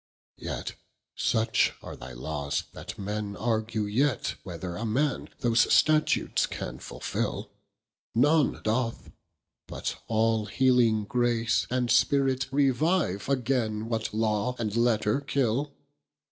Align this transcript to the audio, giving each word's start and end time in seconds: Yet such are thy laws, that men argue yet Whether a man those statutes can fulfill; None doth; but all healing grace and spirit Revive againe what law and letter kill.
Yet 0.39 0.73
such 1.15 1.73
are 1.83 1.95
thy 1.95 2.13
laws, 2.13 2.63
that 2.73 2.97
men 2.97 3.35
argue 3.35 3.83
yet 3.83 4.33
Whether 4.41 4.75
a 4.75 4.83
man 4.83 5.29
those 5.41 5.71
statutes 5.71 6.47
can 6.47 6.79
fulfill; 6.79 7.51
None 8.15 8.61
doth; 8.63 9.11
but 9.67 9.97
all 10.07 10.45
healing 10.47 11.03
grace 11.03 11.67
and 11.69 11.91
spirit 11.91 12.47
Revive 12.51 13.29
againe 13.29 13.89
what 13.89 14.11
law 14.11 14.55
and 14.57 14.75
letter 14.75 15.19
kill. 15.21 15.71